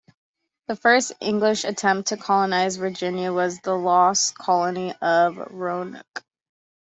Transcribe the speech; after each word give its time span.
The 0.65 0.75
first 0.75 1.11
English 1.21 1.63
attempt 1.63 2.07
to 2.09 2.17
colonize 2.17 2.77
Virginia 2.77 3.31
was 3.31 3.59
the 3.59 3.75
"Lost 3.75 4.35
Colony" 4.35 4.95
of 4.99 5.37
Roanoke. 5.37 6.23